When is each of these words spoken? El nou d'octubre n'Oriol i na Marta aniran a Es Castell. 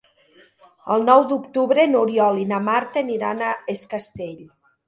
El 0.95 1.05
nou 1.09 1.25
d'octubre 1.33 1.85
n'Oriol 1.91 2.41
i 2.47 2.47
na 2.55 2.63
Marta 2.71 3.05
aniran 3.07 3.47
a 3.51 3.55
Es 3.75 3.89
Castell. 3.93 4.45